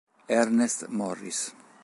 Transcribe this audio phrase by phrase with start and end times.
[0.41, 1.53] Ernest Morris